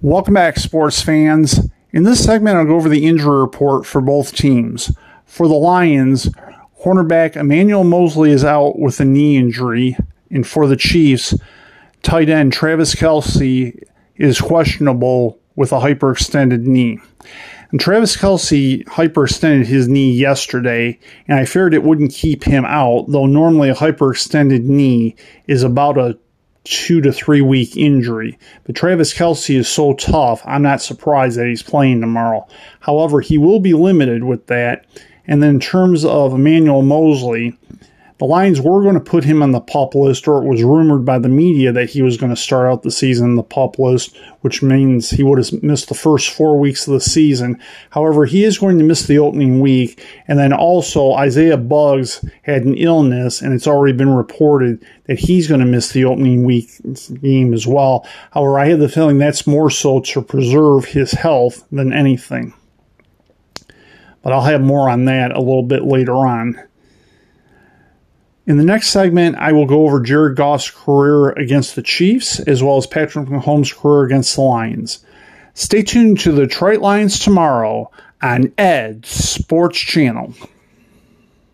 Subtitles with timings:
[0.00, 1.58] Welcome back, sports fans.
[1.90, 4.96] In this segment, I'll go over the injury report for both teams.
[5.26, 6.28] For the Lions,
[6.80, 9.96] cornerback Emmanuel Moseley is out with a knee injury,
[10.30, 11.34] and for the Chiefs,
[12.04, 13.76] tight end Travis Kelce
[14.14, 17.00] is questionable with a hyperextended knee.
[17.72, 20.96] And Travis Kelce hyperextended his knee yesterday,
[21.26, 25.16] and I feared it wouldn't keep him out, though normally a hyperextended knee
[25.48, 26.16] is about a
[26.64, 28.38] two to three week injury.
[28.64, 32.46] But Travis Kelce is so tough, I'm not surprised that he's playing tomorrow.
[32.80, 34.86] However, he will be limited with that.
[35.26, 37.56] And then in terms of Emmanuel Moseley,
[38.18, 41.04] the Lions were going to put him on the PUP list, or it was rumored
[41.04, 43.78] by the media that he was going to start out the season on the PUP
[43.78, 47.60] list, which means he would have missed the first four weeks of the season.
[47.90, 50.04] However, he is going to miss the opening week.
[50.26, 55.46] And then also, Isaiah Buggs had an illness, and it's already been reported that he's
[55.46, 56.70] going to miss the opening week
[57.22, 58.04] game as well.
[58.32, 62.52] However, I have the feeling that's more so to preserve his health than anything.
[64.22, 66.60] But I'll have more on that a little bit later on.
[68.48, 72.62] In the next segment, I will go over Jared Goff's career against the Chiefs, as
[72.62, 75.04] well as Patrick Mahomes' career against the Lions.
[75.52, 77.90] Stay tuned to the Detroit Lions tomorrow
[78.22, 80.32] on Ed Sports Channel.